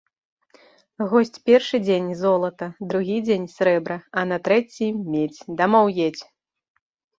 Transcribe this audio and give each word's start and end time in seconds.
Госць 1.11 1.37
першы 1.49 1.77
дзень‒ 1.87 2.07
золата, 2.21 2.71
другі 2.95 3.17
дзень‒ 3.27 3.45
срэбра, 3.57 3.97
а 4.19 4.25
на 4.33 4.41
трэці‒ 4.49 4.85
медзь, 5.13 5.41
дамоў 5.63 5.95
едзь! 6.11 6.23